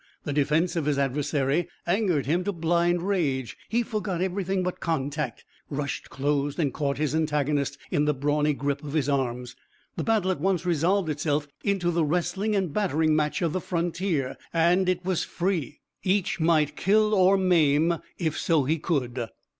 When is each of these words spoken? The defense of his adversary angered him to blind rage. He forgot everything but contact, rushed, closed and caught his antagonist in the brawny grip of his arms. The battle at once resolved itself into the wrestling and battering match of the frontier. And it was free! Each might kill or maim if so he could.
The 0.23 0.33
defense 0.33 0.75
of 0.75 0.85
his 0.85 0.97
adversary 0.97 1.69
angered 1.85 2.25
him 2.25 2.43
to 2.45 2.51
blind 2.51 3.03
rage. 3.03 3.55
He 3.69 3.83
forgot 3.83 4.19
everything 4.19 4.63
but 4.63 4.79
contact, 4.79 5.45
rushed, 5.69 6.09
closed 6.09 6.57
and 6.59 6.73
caught 6.73 6.97
his 6.97 7.13
antagonist 7.13 7.77
in 7.91 8.05
the 8.05 8.13
brawny 8.15 8.53
grip 8.53 8.83
of 8.83 8.93
his 8.93 9.07
arms. 9.07 9.55
The 9.97 10.03
battle 10.03 10.31
at 10.31 10.39
once 10.41 10.65
resolved 10.65 11.07
itself 11.09 11.47
into 11.63 11.91
the 11.91 12.03
wrestling 12.03 12.55
and 12.55 12.73
battering 12.73 13.15
match 13.15 13.43
of 13.43 13.53
the 13.53 13.61
frontier. 13.61 14.37
And 14.51 14.89
it 14.89 15.05
was 15.05 15.23
free! 15.23 15.81
Each 16.01 16.39
might 16.39 16.75
kill 16.75 17.13
or 17.13 17.37
maim 17.37 17.99
if 18.17 18.35
so 18.39 18.63
he 18.63 18.79
could. 18.79 19.27